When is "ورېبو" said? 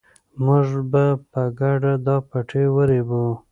2.75-3.25